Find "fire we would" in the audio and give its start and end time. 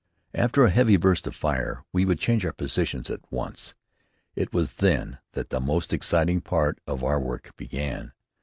1.35-2.17